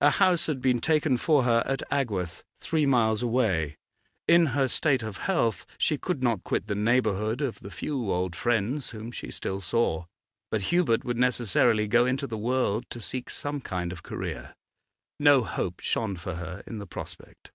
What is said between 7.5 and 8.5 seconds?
the few old